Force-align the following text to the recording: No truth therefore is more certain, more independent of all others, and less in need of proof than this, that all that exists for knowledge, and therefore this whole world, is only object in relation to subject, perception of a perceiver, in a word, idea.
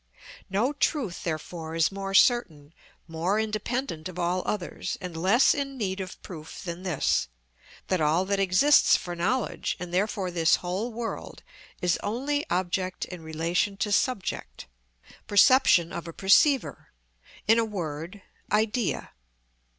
No 0.49 0.73
truth 0.73 1.23
therefore 1.23 1.75
is 1.75 1.91
more 1.91 2.15
certain, 2.15 2.73
more 3.07 3.39
independent 3.39 4.09
of 4.09 4.17
all 4.17 4.41
others, 4.47 4.97
and 4.99 5.15
less 5.15 5.53
in 5.53 5.77
need 5.77 5.99
of 5.99 6.19
proof 6.23 6.63
than 6.63 6.81
this, 6.81 7.27
that 7.85 8.01
all 8.01 8.25
that 8.25 8.39
exists 8.39 8.97
for 8.97 9.15
knowledge, 9.15 9.77
and 9.79 9.93
therefore 9.93 10.31
this 10.31 10.55
whole 10.55 10.91
world, 10.91 11.43
is 11.83 11.99
only 12.01 12.43
object 12.49 13.05
in 13.05 13.21
relation 13.21 13.77
to 13.77 13.91
subject, 13.91 14.65
perception 15.27 15.93
of 15.93 16.07
a 16.07 16.13
perceiver, 16.13 16.89
in 17.47 17.59
a 17.59 17.63
word, 17.63 18.23
idea. 18.51 19.11